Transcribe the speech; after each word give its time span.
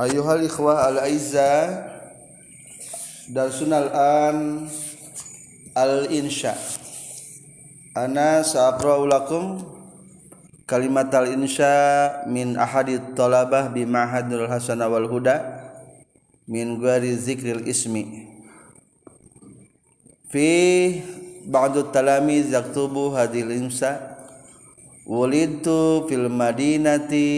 Ayuhal 0.00 0.48
ikhwah 0.48 0.88
al-aizza 0.88 1.76
Darsunal 3.28 3.92
an 3.92 4.64
al-insya. 5.76 6.56
Ana 7.92 8.40
sa'akra'u 8.40 9.04
lakum 9.04 9.60
kalimat 10.64 11.12
al-insya 11.12 12.24
min 12.32 12.56
ahadit 12.56 13.12
talabah 13.12 13.68
bi 13.68 13.84
ma'hadul 13.84 14.48
hasana 14.48 14.88
wal 14.88 15.04
huda 15.04 15.68
min 16.48 16.80
gari 16.80 17.12
zikril 17.20 17.68
ismi. 17.68 18.24
Fi 20.32 20.48
ba'du 21.44 21.92
talamiz 21.92 22.48
yaktubu 22.48 23.12
hadil 23.12 23.52
insya 23.52 24.16
wulidtu 25.04 26.08
fil 26.08 26.32
madinati 26.32 27.28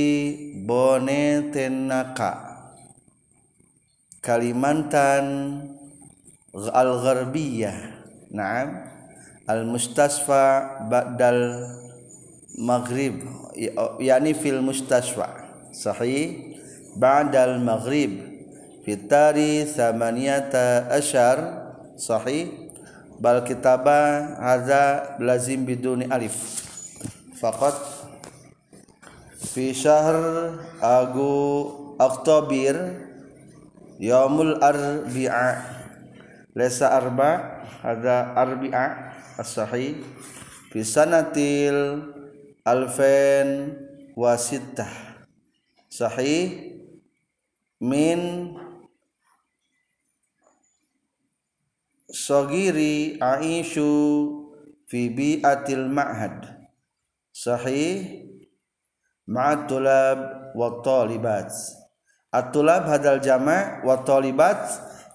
bonetenaka 0.62 2.51
Kalimantan 4.22 5.58
al-gharbiyah. 6.54 7.74
Na'am. 8.30 8.86
Al-mustasfa 9.50 10.78
ba'dal 10.86 11.66
maghrib. 12.54 13.26
Yakni 13.98 14.38
fil 14.38 14.62
mustasfa. 14.62 15.26
Sahih. 15.74 16.54
Ba'dal 16.94 17.58
maghrib. 17.58 18.22
Fitari 18.86 19.66
samaniyata 19.66 20.86
asyar. 20.94 21.38
Sahih. 21.98 22.70
Bal 23.18 23.42
kitaba 23.42 24.38
hadza 24.38 25.18
lazim 25.18 25.66
biduni 25.66 26.06
alif. 26.06 26.62
Faqat 27.42 27.74
fi 29.50 29.74
syahr 29.74 30.18
agu 30.78 31.66
oktobir 31.98 32.78
yaumul 33.98 34.60
arbi'a. 34.62 35.80
Lesa 36.52 36.92
arba 36.92 37.64
ada 37.82 38.36
arbi'a 38.36 39.16
as-sahih. 39.40 40.00
Fi 40.72 40.80
sanatil 40.80 42.00
alfen 42.64 43.76
wasittah 44.16 44.88
sahih 45.92 46.80
min 47.76 48.52
sogiri 52.08 53.20
aishu 53.20 53.92
fi 54.88 55.12
bi'atil 55.12 55.88
ma'had. 55.92 56.68
Sahih 57.32 58.28
ma'atulab 59.28 60.52
wa 60.56 60.80
talibat 60.84 61.52
atulab 62.32 62.88
hadal 62.88 63.20
jama 63.20 63.84
wa 63.84 64.00
talibat 64.00 64.58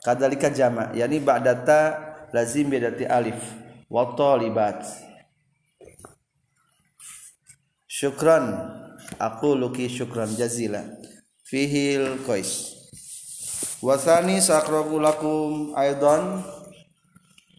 kadalika 0.05 0.53
jama. 0.53 0.93
Yani 0.93 1.19
ba'data 1.19 1.97
lazim 2.31 2.69
bidati 2.69 3.09
alif. 3.09 3.41
Wa 3.89 4.13
talibat. 4.13 4.85
Syukran. 7.89 8.53
Aku 9.17 9.57
luki 9.57 9.89
syukran. 9.89 10.29
Jazila. 10.37 10.85
Fihil 11.41 12.21
qais. 12.23 12.77
Wasani 13.81 14.37
sakrabu 14.37 15.01
lakum 15.01 15.73
aidan. 15.73 16.45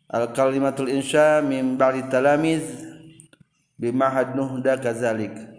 Al 0.08 0.30
kalimatul 0.32 0.88
insya 0.88 1.42
min 1.42 1.74
ba'di 1.74 2.06
talamiz. 2.06 2.62
Bimahad 3.78 4.34
nuhda 4.34 4.74
kazalik 4.78 5.57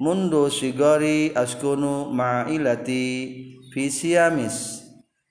mundu 0.00 0.50
sigari 0.50 1.34
askunu 1.34 2.10
ma'ilati 2.10 3.04
fi 3.72 3.82
siyamis. 3.90 4.82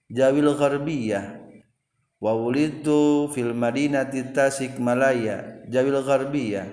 Jawil 0.10 0.54
gharbiyah. 0.56 1.42
Wa 2.22 2.32
wulidtu 2.38 3.28
fil 3.34 3.52
madinati 3.52 4.34
tasik 4.36 4.80
malaya. 4.80 5.64
Jawil 5.68 6.00
gharbiyah. 6.04 6.68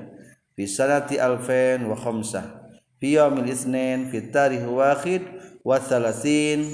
Fi 0.55 0.65
sanati 0.69 1.17
alfain 1.17 1.87
wa 1.89 1.97
khamsah. 1.97 2.71
Fi 3.01 3.17
yawmil 3.17 3.49
isnin 3.49 4.13
fi 4.13 4.29
tarikh 4.29 4.69
wahid 4.69 5.25
wa 5.65 5.81
thalathin 5.81 6.65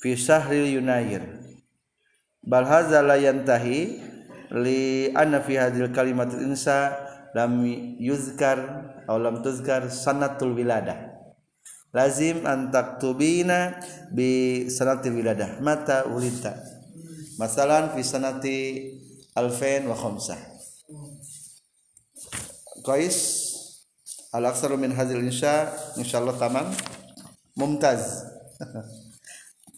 fi 0.00 0.16
syahril 0.16 0.68
yunayir 0.68 1.24
bal 2.44 2.64
hadza 2.68 3.00
la 3.00 3.16
yantahi 3.16 4.00
li 4.52 5.08
anna 5.16 5.40
fi 5.40 5.56
hadhil 5.56 5.88
kalimatil 5.92 6.44
insa 6.44 6.92
lam 7.34 7.66
yuzkar 7.98 8.58
atau 9.04 9.18
lam 9.18 9.42
tuzkar 9.42 9.90
sanatul 9.90 10.54
wiladah. 10.54 11.12
Lazim 11.90 12.46
an 12.46 12.70
taktubina 12.70 13.78
bi 14.14 14.64
sanatil 14.70 15.18
wiladah. 15.18 15.58
Mata 15.58 16.06
ulita. 16.06 16.54
Masalan 17.38 17.90
fi 17.94 18.00
sanati 18.06 18.58
alfain 19.34 19.86
wa 19.90 19.98
khamsah. 19.98 20.38
Qais 22.86 23.18
al 24.30 24.46
aksaru 24.46 24.78
min 24.78 24.94
hadhil 24.94 25.22
insya 25.22 25.70
insyaallah 25.98 26.38
tamam. 26.38 26.70
Mumtaz. 27.58 28.30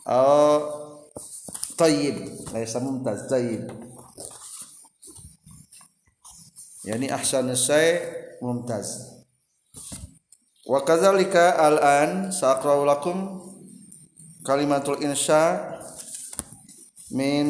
Oh 0.06 1.02
tayyib. 1.74 2.46
Laisa 2.54 2.78
mumtaz 2.78 3.26
tayyib 3.26 3.66
yani 6.86 7.10
ahsan 7.10 7.50
syai 7.58 7.98
mumtaz. 8.38 9.18
Wa 10.66 10.86
kadzalika 10.86 11.58
al-an 11.58 12.30
saqra'u 12.30 12.86
lakum 12.86 13.42
kalimatul 14.46 15.02
insya 15.02 15.74
min 17.10 17.46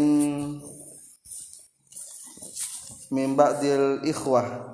min 3.12 3.28
ba'dil 3.36 4.04
ikhwah. 4.08 4.72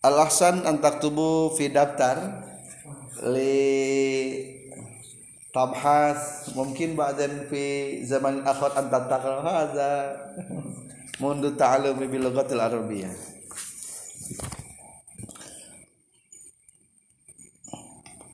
Al 0.00 0.16
ahsan 0.24 0.64
an 0.64 0.80
taktubu 0.80 1.52
fi 1.58 1.68
daftar 1.68 2.46
li 3.34 3.60
tabhas 5.52 6.50
mungkin 6.56 6.96
ba'dan 6.96 7.50
fi 7.50 8.00
zaman 8.06 8.46
akhir 8.46 8.70
an 8.78 8.86
tatakal 8.88 9.42
hadza 9.44 9.92
mundu 11.20 11.52
ta'alumi 11.52 12.08
bil 12.08 12.24
lughatil 12.24 12.60
arabiyyah 12.60 13.12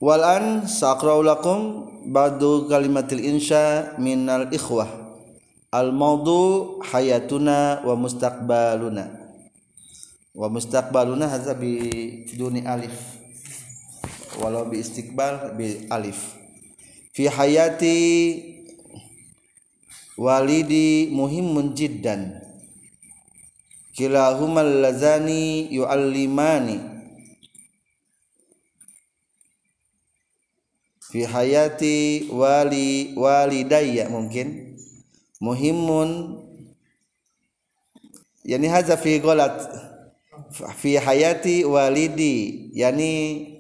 wal 0.01 0.23
an 0.23 0.71
saqra'u 0.71 1.25
lakum 1.27 1.91
ba'du 2.07 2.71
kalimatil 2.71 3.23
insya 3.27 3.97
minal 3.99 4.47
ikhwah. 4.55 4.87
Al 5.75 5.91
mawdu 5.91 6.79
hayatuna 6.87 7.83
wa 7.83 7.99
mustaqbaluna. 7.99 9.05
Wa 10.31 10.47
mustaqbaluna 10.47 11.27
hadza 11.27 11.59
bi 11.59 12.23
duni 12.39 12.63
alif. 12.63 12.95
Walau 14.39 14.71
bi 14.71 14.79
istiqbal 14.79 15.59
bi 15.59 15.91
alif. 15.91 16.39
Fi 17.11 17.27
hayati 17.27 17.97
walidi 20.17 21.11
muhimun 21.13 21.75
jiddan 21.75 22.46
kilahumal 23.97 24.85
lazani 24.85 25.73
yu'allimani. 25.73 26.77
Fi 31.01 31.25
hayati 31.25 32.29
wali 32.29 33.17
walidayya 33.17 34.13
mungkin. 34.13 34.77
Muhimun 35.41 36.37
yani 38.45 38.69
hadza 38.69 39.01
fi 39.01 39.17
ghalat. 39.17 39.65
Fi 40.77 41.01
hayati 41.01 41.65
walidi 41.65 42.69
yani 42.77 43.11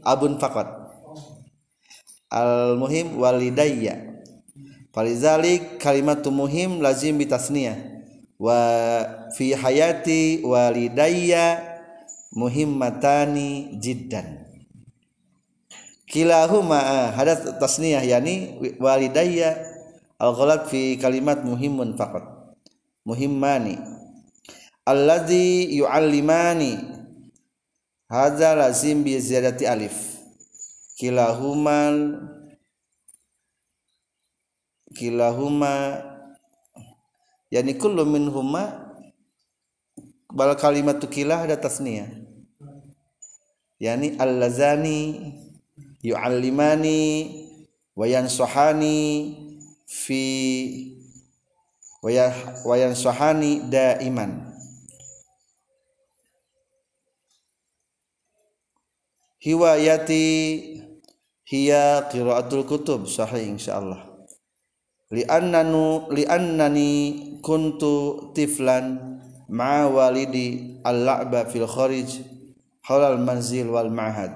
abun 0.04 0.36
faqat. 0.36 0.68
Al 2.28 2.76
muhim 2.76 3.16
walidayya. 3.16 4.20
Falizalik 4.92 5.80
kalimatu 5.80 6.28
muhim 6.28 6.80
lazim 6.84 7.16
bitasniyah 7.16 7.95
wa 8.36 8.60
fi 9.32 9.52
hayati 9.56 10.44
walidayya 10.44 11.60
muhimmatani 12.36 13.76
jiddan. 13.80 14.44
Kilahuma 16.06 17.10
hadas 17.16 17.42
tasniyah 17.58 18.04
yani 18.04 18.56
walidayya 18.78 19.56
al 20.20 20.32
ghalat 20.36 20.68
fi 20.70 20.96
kalimat 21.00 21.42
muhimun 21.42 21.96
faqat. 21.98 22.24
Muhimmani. 23.04 23.78
Alladzi 24.86 25.74
yuallimani. 25.82 26.78
Hadza 28.06 28.54
lazim 28.54 29.02
bi 29.02 29.18
ziyadati 29.18 29.66
alif. 29.66 29.94
Kilahumal 30.94 32.22
kilahuma 34.94 36.00
yani 37.50 37.78
kullu 37.78 38.06
minhuma 38.06 38.94
bal 40.32 40.52
kalimatu 40.58 41.06
kilah 41.06 41.46
ada 41.46 41.56
tasniyah. 41.56 42.10
Yani 43.76 44.16
allazani 44.16 45.32
yu'allimani 46.00 47.02
wayan 47.92 48.28
sohani 48.28 49.36
fi 49.84 50.24
wayan 52.64 52.94
sohani 52.96 53.68
daiman. 53.68 54.52
Hiwayati 59.46 60.26
hiya 61.46 62.10
qiraatul 62.10 62.66
kutub 62.66 63.06
sahih 63.06 63.46
insyaallah 63.46 64.05
li'annanu 65.10 66.10
li'annani 66.10 66.90
kuntu 67.42 68.32
tiflan 68.34 69.18
ma'a 69.46 69.86
walidi 69.86 70.78
al-la'ba 70.82 71.46
fil 71.46 71.66
kharij 71.66 72.10
halal 72.86 73.18
manzil 73.22 73.70
wal 73.70 73.90
ma'had. 73.90 74.34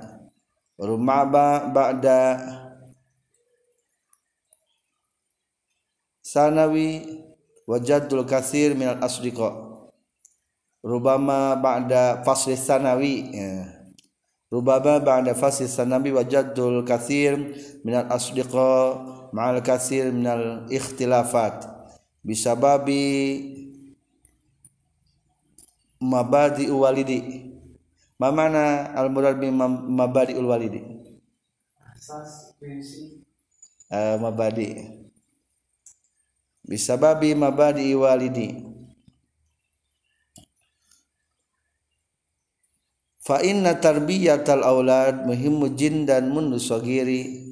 Rumaba 0.81 1.69
ba'da 1.75 2.40
sanawi 6.25 7.20
wajadul 7.67 8.25
kathir 8.25 8.72
minal 8.78 9.02
asdiqa 9.02 9.50
rubama 10.81 11.58
ba'da 11.58 12.22
fasli 12.25 12.56
sanawi 12.56 13.28
ya. 13.34 13.50
rubama 14.49 15.02
ba'da 15.02 15.34
fasli 15.37 15.69
sanawi 15.69 16.14
wajadul 16.14 16.87
kathir 16.87 17.37
minal 17.84 18.06
asdiqa 18.08 19.19
ma'al 19.32 19.62
kathir 19.62 20.11
minal 20.12 20.67
ikhtilafat 20.71 21.67
bisababi 22.23 23.03
mabadi 26.00 26.71
walidi 26.71 27.50
Mamana 28.21 28.93
al 28.93 29.09
murad 29.09 29.41
bi 29.41 29.49
mabadi 29.49 30.37
ul 30.37 30.44
walidi? 30.53 30.85
Asas 31.81 32.53
prinsip. 32.61 33.25
Uh, 33.88 34.21
mabadi. 34.21 34.77
Bisababi 36.69 37.32
mabadi 37.32 37.97
walidi. 37.97 38.61
Fa 43.25 43.41
inna 43.41 43.81
tarbiyatal 43.81 44.69
aulad 44.69 45.25
muhimmu 45.25 45.73
jindan 45.73 46.29
mundu 46.29 46.61
sagiri. 46.61 47.50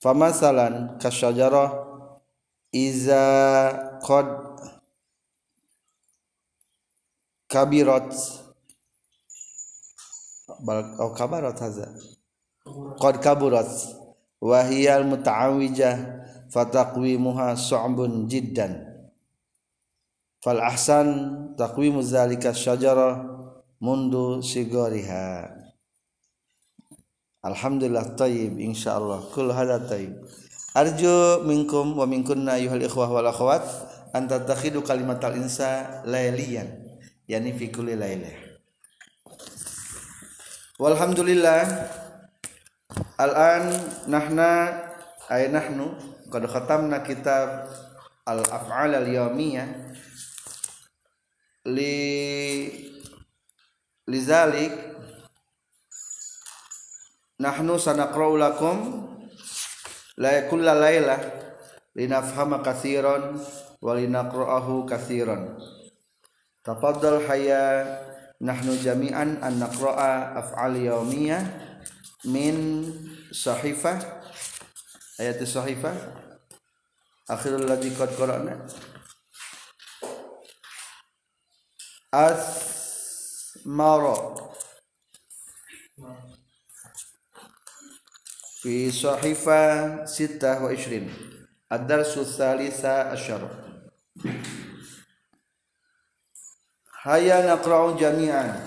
Famasalan 0.00 0.96
kasyajarah 0.96 1.76
iza 2.72 3.24
qad 4.00 4.28
kabirat 7.44 8.08
bal 10.64 10.96
au 11.04 11.12
kabarat 11.12 11.60
haza 11.60 11.92
qad 12.96 13.20
kaburat 13.20 13.68
wa 14.40 14.64
hiya 14.64 14.96
al 14.96 15.04
muta'awijah 15.04 16.24
fataqwimuha 16.48 17.52
su'bun 17.60 18.24
jiddan 18.24 18.80
fal 20.40 20.64
ahsan 20.64 21.08
taqwimu 21.60 22.00
zalika 22.00 22.56
syajara 22.56 23.20
mundu 23.84 24.40
sigoriha 24.40 25.59
alhamdulillah 27.44 28.16
tayyib 28.16 28.56
insyaallah. 28.56 29.32
Kul 29.32 29.52
hada 29.52 29.80
tayyib. 29.84 30.16
Arju 30.70 31.42
minkum 31.44 31.98
wa 31.98 32.06
minkunna 32.06 32.54
ayuhal 32.54 32.86
ikhwah 32.86 33.10
wal 33.10 33.26
akhwat 33.26 33.66
an 34.14 34.30
tatakhidu 34.30 34.86
kalimatal 34.86 35.34
insa 35.34 36.02
layliyan 36.06 36.66
yani 37.26 37.50
fi 37.54 37.70
kulli 37.70 37.98
lailah 37.98 38.34
Walhamdulillah 40.78 41.66
Al-an 43.20 43.68
nahna 44.08 44.80
ay 45.28 45.52
nahnu 45.52 45.92
qad 46.32 46.42
khatamna 46.48 47.04
kitab 47.04 47.68
al-af'al 48.24 48.96
al-yawmiyah 48.96 49.68
li 51.68 52.00
lizalik 54.08 54.89
nahnu 57.40 57.80
sanaqra'u 57.80 58.36
lakum 58.36 59.08
la 60.20 60.44
kulla 60.52 60.76
layla 60.76 61.16
linafhama 61.96 62.60
katsiran 62.60 63.40
wa 63.80 63.96
linaqra'ahu 63.96 64.84
katsiran 64.84 65.56
tafaddal 66.60 67.24
hayya 67.24 67.96
nahnu 68.44 68.76
jami'an 68.76 69.40
an 69.40 69.56
naqra'a 69.56 70.36
af'al 70.36 70.76
yaumiyah 70.76 71.40
min 72.28 72.84
sahifah 73.32 74.20
ayat 75.20 75.44
sahifah. 75.44 75.92
Akhirul 77.28 77.68
ladzi 77.68 77.92
qad 77.94 78.10
qara'na. 78.16 78.56
Asmara 82.10 84.16
fi 88.60 88.92
sahifah 88.92 90.04
26 90.04 90.36
ad-darsu 91.72 92.28
tsalisa 92.28 93.08
asyara 93.16 93.48
Hayya 97.00 97.48
naqra'u 97.48 97.96
jami'an. 97.96 98.60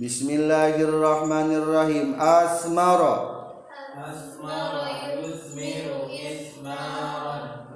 Bismillahirrahmanirrahim. 0.00 2.16
Asmara. 2.16 3.44
Asmara 3.92 5.12
yusmiru 5.20 6.08
ismaran. 6.08 7.68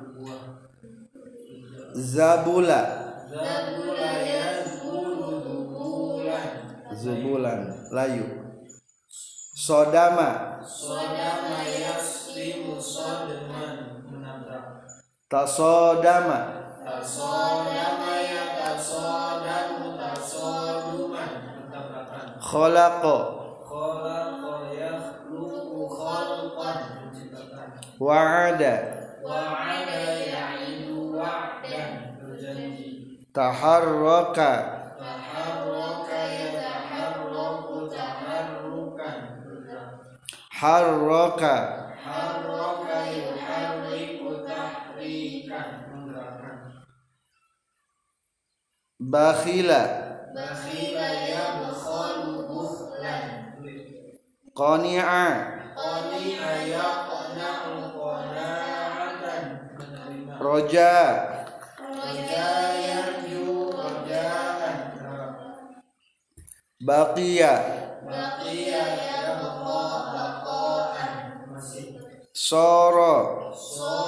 Zabula. 1.92 2.80
Zabula 3.28 4.12
yazbulu 4.32 5.44
zubulan. 5.44 6.72
Zubulan. 6.96 7.60
Layu. 7.92 8.24
Sodama. 9.52 10.56
Sodama 10.64 11.37
Tasodama. 15.28 16.40
Tasodama 16.84 18.12
ya 18.24 18.44
tasodamu 18.56 19.88
khalaqa 22.48 23.16
khalaqa 23.68 24.54
yakhluqu 24.72 25.80
khalqan. 26.00 26.80
Wa'ada. 28.00 28.74
Wa'ada 29.20 30.02
ya'idu 30.32 31.12
wa'dan. 31.12 31.90
Berjanji. 32.24 33.26
Taharraka. 33.36 34.50
Taharraka 34.96 36.20
yataharraku 36.40 37.90
taharrukan. 37.92 39.18
Harraka 40.48 41.77
bakhila. 49.08 49.82
Bakhila 50.36 51.08
ya 51.32 51.48
qani'a. 54.58 55.26
Qani'a 55.78 56.52
yaqna'u 56.66 57.74
qana'atan. 57.94 59.44
Roja. 60.42 60.98
Roja 61.78 62.50
yarju 62.82 63.70
rojaan. 63.70 64.76
Baqiya. 66.82 67.54
Baqiya 68.02 68.84
yabqa 68.98 69.82
baqaan 70.14 71.14
soro. 72.34 73.54
Soro 73.54 74.07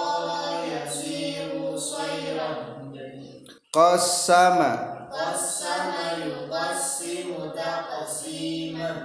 qassama. 3.75 4.71
Qassama 5.15 6.07
yuqassimu 6.27 7.55
taqsiman. 7.55 8.97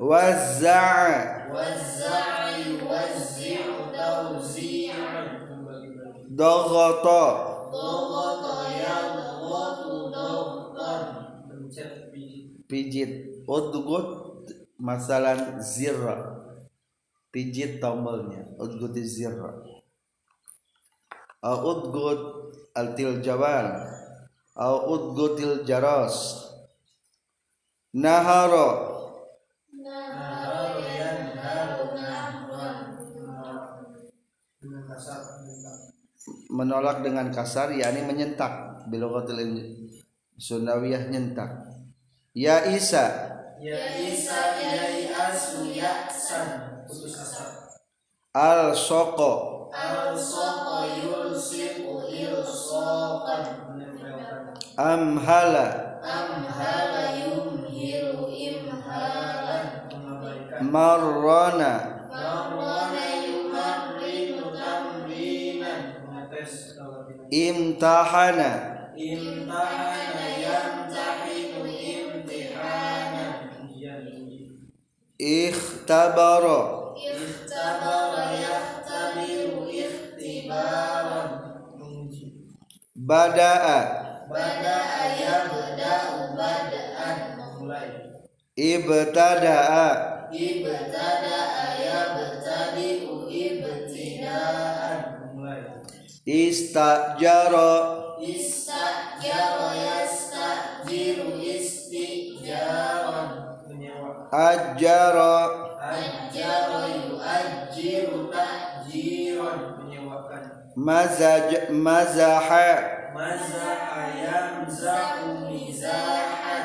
Wazza'a. 0.00 1.52
Wazza'a 1.52 2.56
yuwazzi'u 2.64 3.92
tawzi'an. 3.96 5.26
Daghata. 6.40 7.24
Daghata 7.76 8.56
yadghatu 8.84 9.94
daghtan. 10.16 11.04
Pijit. 12.68 13.12
Udgut 13.44 14.08
masalan 14.80 15.60
zirra. 15.60 16.16
Pijit 17.32 17.80
tombolnya. 17.80 18.48
Udgut 18.56 18.96
zirra 18.96 19.81
au 21.42 21.58
udgut 21.74 22.20
altil 22.78 23.18
jawal 23.18 23.82
au 24.54 24.76
udgutil 24.94 25.66
jaras 25.66 26.46
nahara 27.90 28.92
menolak 36.52 37.02
dengan 37.02 37.32
kasar 37.32 37.72
yakni 37.74 38.04
menyentak. 38.06 38.84
Biloghatil 38.86 39.40
Sundawiyah 40.36 41.08
nyentak. 41.08 41.48
Ya 42.36 42.62
Isa. 42.70 43.08
Ya 43.58 43.80
Isa 43.98 44.60
ya 44.60 44.84
asu 45.32 45.70
ya 45.72 46.06
san. 46.12 46.82
Putus 46.86 47.18
asa. 47.18 47.62
al 48.32 48.72
soko 48.72 49.51
Amhala 54.76 55.96
Amhala 56.02 57.04
yumhilu 57.24 58.28
imhalan 58.28 59.64
mengabaikan. 59.88 60.60
marrona 60.68 61.72
Marwana 62.12 63.06
yumarrinu 63.24 64.52
tamrinan 64.52 65.80
imtahana 67.32 68.50
Imtahana 68.92 70.26
yamtahinu 70.36 71.64
uji. 74.20 74.68
ikhtabara 75.16 76.60
Ikhtabara 76.92 78.24
yahtabiru 78.36 78.71
bada'a 82.96 83.78
Bada'a 84.32 85.04
yabda'u 85.24 86.32
bada'an 86.38 87.18
memulai. 87.36 87.90
ibtada'a 88.56 89.86
Ibtada'a 90.32 91.64
yabtadi'u 91.88 93.28
ibtida'an 93.28 95.00
memulai. 95.20 95.62
istajara 96.24 97.72
Istajara 98.22 99.68
yastajiru 99.74 101.42
istijaran 101.42 103.28
menyewa. 103.66 104.30
مزج 110.76 111.70
مزح 111.70 112.48
مزح 113.14 113.90
يمزح 114.24 115.24
مزاحا 115.50 116.60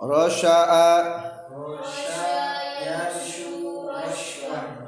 رشأ 0.00 0.72
رشأ 1.52 2.26
يشو 2.86 3.90
رشوة 3.90 4.86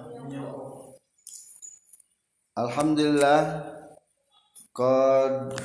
الحمد 2.59 3.01
لله 3.01 3.65
قد 4.75 5.61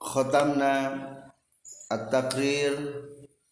ختمنا 0.00 0.74
التقرير 1.92 2.74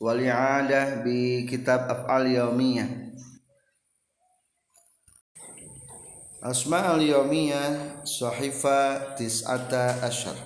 والإعادة 0.01 1.03
بكتاب 1.05 1.81
أفعال 1.91 2.27
يومية. 2.27 3.06
Asma 6.45 6.93
al-Yawmiyah 6.93 8.05
Sahifa 8.05 9.17
Tis'ata 9.17 10.05
Ashar 10.05 10.37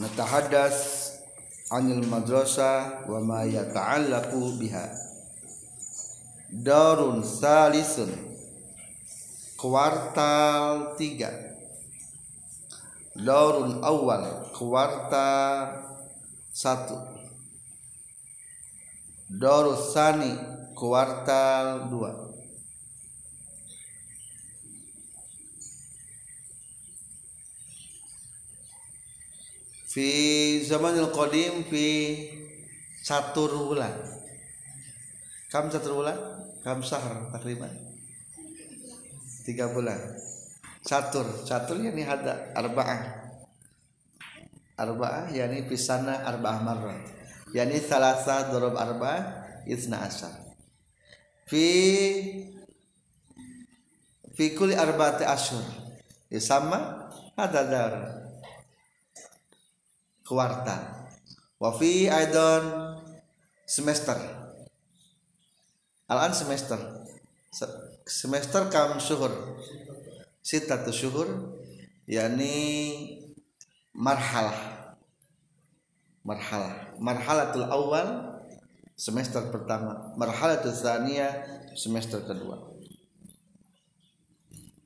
Natahadas 0.00 1.20
Anil 1.68 2.08
madrasah 2.08 3.04
Wa 3.04 3.20
ma 3.20 3.44
yata'allaku 3.44 4.56
biha. 4.56 4.88
Darun 6.48 7.20
Salisun 7.20 8.08
kuartal 9.60 10.96
3 10.96 13.20
Daurun 13.20 13.84
awal 13.84 14.48
kuartal 14.56 15.92
1 16.56 19.28
Daurus 19.28 19.92
sani 19.92 20.32
kuartal 20.72 21.92
2 21.92 22.29
Fi 29.90 30.06
zamanil 30.62 31.10
qadim 31.10 31.66
fi 31.66 31.86
catur 33.02 33.50
bulan 33.74 33.90
Kam 35.50 35.66
catur 35.66 35.98
bulan? 35.98 36.14
Kam 36.62 36.78
sahar 36.78 37.26
takriban. 37.34 37.74
Tiga 39.42 39.66
bulan. 39.74 39.98
Catur 40.86 41.26
catur 41.42 41.82
yani 41.82 42.06
hada 42.06 42.54
arba'ah. 42.54 43.02
Arba'ah 44.78 45.34
yani 45.34 45.66
pisana 45.66 46.22
arba'ah 46.22 46.62
marrat. 46.62 47.02
Yani 47.50 47.82
salasa 47.82 48.54
dorob 48.54 48.78
arba'ah 48.78 49.42
isna 49.66 50.06
asar 50.06 50.38
fi 51.50 51.66
fi 54.38 54.54
kulli 54.54 54.78
arba'ati 54.78 55.26
ashur. 55.26 55.66
Sama 56.38 57.10
hada 57.34 57.62
dar 57.66 58.19
kuartal 60.30 61.10
wa 61.58 61.74
fi 61.74 62.06
aidan 62.06 62.94
semester. 63.66 64.14
Al-an 66.06 66.30
semester. 66.30 66.78
Se- 67.50 67.98
semester 68.06 68.70
kam 68.70 69.02
syuhur. 69.02 69.58
Sitatu 70.38 70.94
syuhur 70.94 71.58
yakni 72.06 72.54
marhalah. 73.90 74.94
Marhalah. 76.22 76.94
Marhalatul 77.02 77.66
awal 77.66 78.38
semester 78.94 79.50
pertama. 79.50 80.14
Marhalatul 80.14 80.74
tsaniyah 80.74 81.42
semester 81.74 82.22
kedua. 82.22 82.70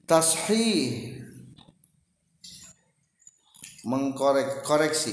Tashih 0.04 1.23
mengkorek 3.84 4.64
koreksi. 4.64 5.12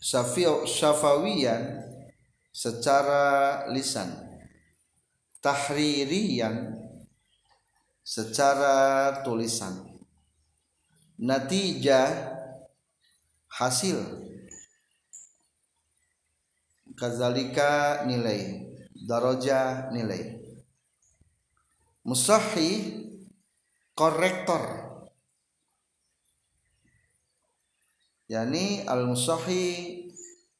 Syafawiyan 0.00 1.82
secara 2.52 3.64
lisan. 3.72 4.12
Tahririan 5.40 6.74
secara 8.02 9.12
tulisan. 9.22 9.94
Natijah 11.20 12.34
hasil. 13.52 13.98
Kazalika 16.96 18.04
nilai. 18.08 18.64
Daraja 19.06 19.92
nilai. 19.92 20.34
Musahhi 22.06 23.02
korektor 23.94 24.85
yani 28.28 28.82
al 28.86 29.06
musahhi 29.06 30.10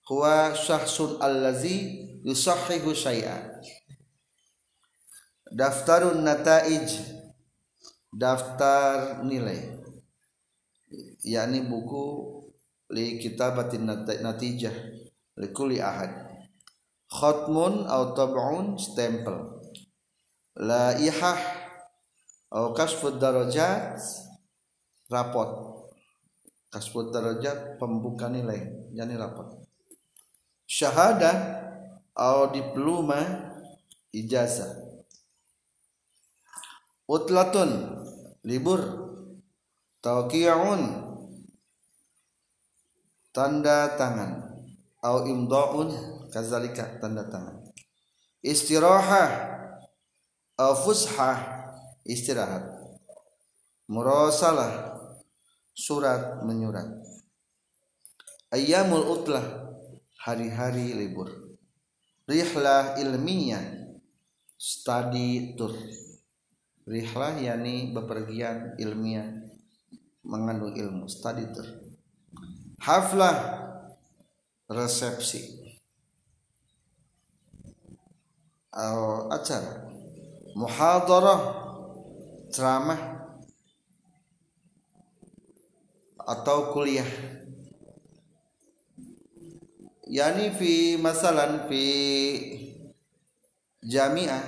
huwa 0.06 0.54
syahsun 0.54 1.18
allazi 1.18 2.06
yusahhihu 2.22 2.94
syai'an 2.94 3.58
daftarun 5.50 6.22
nataij 6.22 6.86
daftar 8.14 9.26
nilai 9.26 9.76
yakni 11.26 11.66
buku 11.66 12.36
li 12.94 13.18
kitabatin 13.18 13.82
nat- 13.86 14.22
natijah 14.22 14.76
li 15.36 15.48
kulli 15.52 15.82
ahad. 15.82 16.10
Khatmun 17.06 17.86
atau 17.86 18.14
tab'un 18.18 18.66
stempel. 18.78 19.62
Laihah 20.56 21.38
atau 22.50 22.72
kasfud 22.72 23.20
darajat 23.20 24.00
rapot 25.12 25.75
kasfud 26.76 27.08
darajat 27.08 27.80
pembuka 27.80 28.28
nilai 28.28 28.92
yani 28.92 29.16
rapot 29.16 29.64
syahadah 30.68 31.64
atau 32.16 32.50
diploma 32.50 33.20
ijazah. 34.10 34.72
Utlatun 37.06 38.02
libur. 38.42 39.04
Tauqi'un 40.00 40.82
tanda 43.34 43.98
tangan. 43.98 44.54
Au 45.02 45.26
imda'un 45.26 45.90
kazalika 46.30 46.98
tanda 47.02 47.26
tangan. 47.26 47.62
Istirahah 48.42 49.30
au 50.56 50.72
fushah 50.78 51.68
istirahat. 52.06 52.64
Murasalah 53.90 54.95
surat 55.76 56.40
menyurat. 56.40 56.88
Ayyamul 58.48 59.04
utlah 59.12 59.44
hari-hari 60.24 60.96
libur. 60.96 61.28
Rihlah 62.26 62.98
ilmiah 62.98 63.62
study 64.56 65.54
tour 65.54 65.76
rihlah 66.88 67.38
yakni 67.38 67.94
bepergian 67.94 68.74
ilmiah 68.82 69.46
mengandung 70.26 70.74
ilmu 70.74 71.06
study 71.06 71.46
tour 71.54 71.86
haflah 72.80 73.66
resepsi. 74.70 75.64
Atau 78.76 79.32
acara. 79.32 79.88
Muhadarah 80.52 81.40
ceramah 82.52 83.25
atau 86.26 86.74
kuliah. 86.74 87.06
Yani 90.06 90.54
fi 90.54 90.98
masalan 90.98 91.66
fi 91.70 91.82
jami'ah 93.82 94.42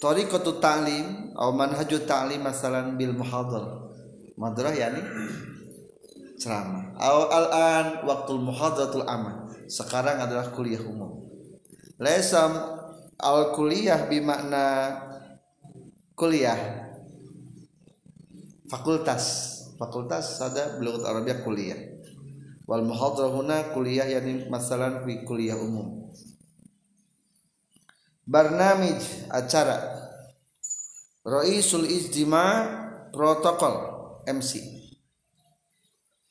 tariqatu 0.00 0.60
ta'lim 0.60 1.32
atau 1.36 1.52
manhajut 1.52 2.04
ta'lim 2.04 2.40
masalan 2.40 2.96
bil 2.96 3.16
muhadar 3.16 3.92
madrah 4.36 4.72
yani 4.76 5.00
ceramah. 6.36 6.92
Atau 7.00 7.24
al-an 7.32 7.86
waktu 8.04 8.32
muhadaratul 8.36 9.08
amal. 9.08 9.48
Sekarang 9.66 10.20
adalah 10.20 10.52
kuliah 10.52 10.84
umum. 10.84 11.26
Lesam 11.96 12.52
al 13.16 13.56
kuliah 13.56 14.04
bimakna 14.04 15.00
kuliah 16.12 16.88
fakultas 18.68 19.55
fakultas 19.76 20.40
ada 20.40 20.80
belaut 20.80 21.04
Arabia 21.04 21.40
kuliah. 21.44 21.78
Wal 22.66 22.82
muhadrah 22.82 23.30
huna 23.30 23.70
kuliah 23.70 24.08
yani 24.08 24.50
masalan 24.50 25.06
fi 25.06 25.22
kuliah 25.22 25.54
umum. 25.54 26.10
Barnamij 28.26 29.30
acara. 29.30 30.02
Raisul 31.26 31.90
Ijtima 31.90 32.70
protokol 33.10 33.74
MC 34.30 34.62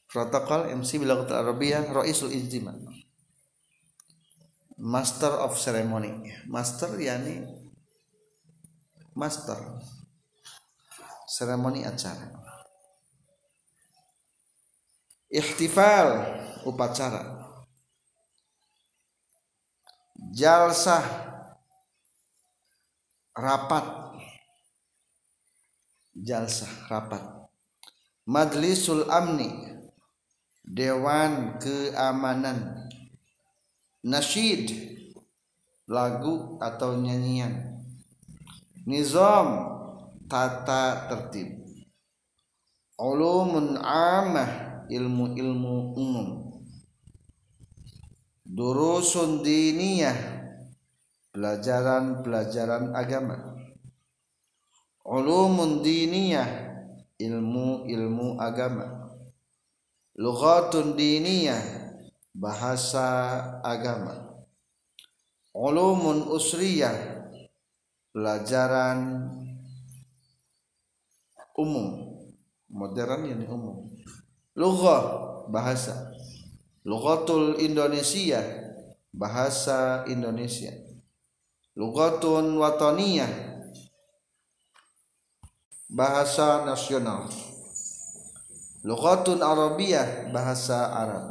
protokol 0.08 0.72
MC 0.72 1.04
belaut 1.04 1.28
Arabia 1.32 1.84
Raisul 1.88 2.32
Ijtima. 2.32 2.72
Master 4.76 5.40
of 5.44 5.56
ceremony. 5.56 6.32
Master 6.48 6.96
yani 7.00 7.44
master. 9.16 9.60
Seremoni 11.28 11.84
acara 11.84 12.45
ihtifal 15.36 16.40
upacara. 16.64 17.44
Jalsah 20.32 21.04
rapat. 23.36 23.86
Jalsah 26.16 26.72
rapat. 26.88 27.24
Majlisul 28.26 29.12
amni 29.12 29.52
dewan 30.64 31.60
keamanan. 31.60 32.88
Nasyid 34.06 34.72
lagu 35.92 36.56
atau 36.64 36.96
nyanyian. 36.96 37.84
Nizam 38.88 39.76
tata 40.32 41.10
tertib. 41.12 41.66
Ulumun 42.96 43.76
amah 43.82 44.75
ilmu-ilmu 44.90 45.76
umum. 45.98 46.28
Durusun 48.46 49.42
diniyah 49.42 50.16
pelajaran-pelajaran 51.34 52.94
agama. 52.94 53.58
Ulumun 55.06 55.82
diniyah 55.82 56.50
ilmu-ilmu 57.20 58.40
agama. 58.40 59.12
Lughatun 60.16 60.96
diniyah 60.96 61.62
bahasa 62.32 63.08
agama. 63.66 64.46
Ulumun 65.52 66.30
usriyah 66.32 66.96
pelajaran 68.14 69.30
umum. 71.58 72.14
Modern 72.76 73.24
yang 73.24 73.48
umum 73.48 73.88
lughah 74.56 75.04
bahasa. 75.52 76.16
Lughatul 76.88 77.60
Indonesia 77.60 78.40
bahasa 79.12 80.08
Indonesia. 80.08 80.72
Lughatun 81.76 82.56
wataniyah 82.56 83.30
bahasa 85.92 86.64
nasional. 86.64 87.28
Lughatun 88.86 89.42
arabiyah 89.42 90.30
bahasa 90.30 90.94
Arab. 90.94 91.26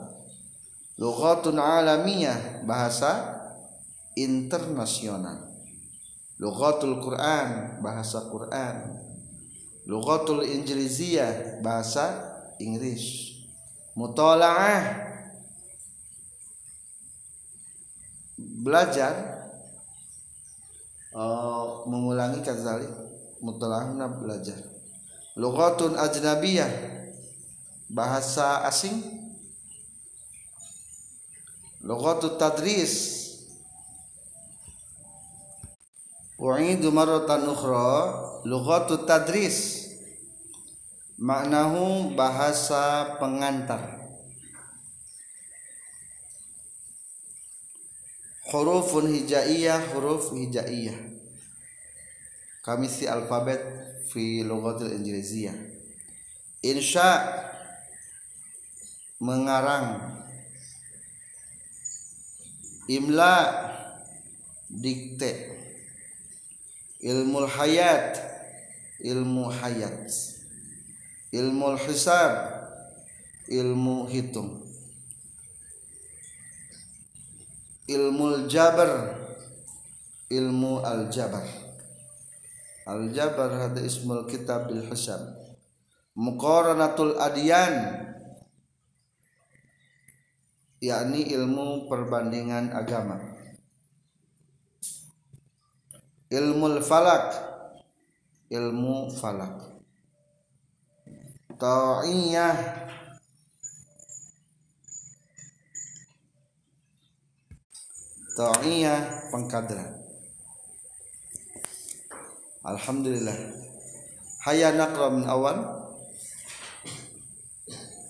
Lughatun 0.99 1.57
alamiyah 1.57 2.67
bahasa 2.67 3.41
internasional. 4.19 5.55
Lughatul 6.43 6.99
Quran 6.99 7.79
bahasa 7.79 8.27
Quran. 8.27 8.99
Lughatul 9.87 10.43
Injiliziyah 10.43 11.63
bahasa 11.63 12.34
Inggris. 12.59 13.35
Mutolaah. 13.95 14.83
Belajar. 18.37 19.15
Uh, 21.15 21.87
mengulangi 21.87 22.43
kadzalik 22.43 22.91
mutolaahna 23.39 24.11
belajar. 24.19 24.59
Lughatun 25.39 25.95
ajnabiyah. 25.95 26.71
Bahasa 27.87 28.67
asing. 28.67 28.99
Lughatut 31.85 32.41
tadris. 32.41 33.23
U'idu 36.41 36.91
marratan 36.91 37.47
ukhra. 37.47 37.95
Lughatut 38.43 39.07
tadris 39.07 39.84
maknahu 41.19 42.15
bahasa 42.19 43.15
pengantar. 43.23 44.03
Hurufun 48.51 49.11
hijaiyah 49.11 49.95
huruf 49.95 50.35
hijaiyah. 50.35 50.95
Kami 52.65 52.87
si 52.89 53.05
alfabet 53.05 53.61
fi 54.09 54.47
lughatil 54.47 54.95
injiliziyah. 54.95 55.57
Insya 56.65 57.09
mengarang. 59.21 60.21
Imla 62.89 63.37
dikte. 64.69 65.61
Ilmu 67.05 67.45
hayat 67.45 68.17
ilmu 69.05 69.53
hayat 69.53 70.09
ilmu 71.35 71.75
hisab 71.83 72.33
ilmu 73.51 74.07
hitung. 74.07 74.63
Ilmu 77.91 78.49
jabar 78.49 79.19
ilmu 80.31 80.81
al 80.81 81.13
jabar 81.13 81.45
al 82.89 83.13
jabar 83.13 83.51
hada 83.51 83.83
ismul 83.83 84.25
kitab 84.31 84.71
bil 84.71 84.87
hisab. 84.87 85.21
Muqaranatul 86.15 87.19
adyan 87.19 88.07
yakni 90.79 91.35
ilmu 91.35 91.91
perbandingan 91.91 92.71
agama. 92.71 93.19
Ilmu 96.31 96.79
falak 96.81 97.37
ilmu 98.49 99.11
falak 99.19 99.74
ta'iyah. 101.65 102.57
Ta'iyah 108.37 109.01
pengkaderan. 109.33 109.93
Alhamdulillah. 112.69 113.39
Hayya 114.45 114.77
naqra 114.77 115.09
min 115.09 115.25
awal. 115.25 115.57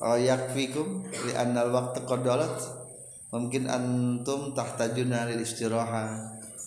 Oh, 0.02 0.18
yakfikum 0.18 1.06
li 1.06 1.32
anna 1.38 1.64
al-waqt 1.64 2.02
qadalat 2.04 2.58
mungkin 3.30 3.70
antum 3.70 4.50
tahtajuna 4.50 5.30
lil 5.30 5.46
istiraha. 5.46 6.10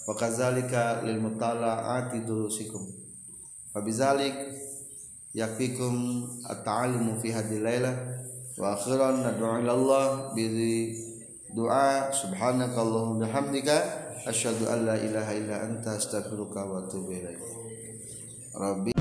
Wa 0.08 0.16
kadzalika 0.16 1.04
lil 1.04 1.20
mutala'ati 1.20 2.24
durusikum. 2.24 2.88
Fa 3.76 3.84
bizalik 3.84 4.67
yakfikum 5.38 6.26
at-ta'allumu 6.50 7.22
fi 7.22 7.30
hadhihi 7.30 7.62
lailah 7.62 7.94
wa 8.58 8.74
akhiran 8.74 9.22
nad'u 9.22 9.62
ila 9.62 9.72
Allah 9.78 10.06
bi 10.34 10.50
du'a. 11.54 12.10
Subhanakallahumma 12.10 13.30
bihamdika 13.30 13.78
asyhadu 14.26 14.66
an 14.66 14.90
la 14.90 14.96
ilaha 14.98 15.32
illa 15.38 15.56
anta 15.62 15.94
astaghfiruka 15.96 16.66
wa 16.66 16.82
atubu 16.82 17.14
ilaik 17.14 17.40
rabbi 18.58 18.92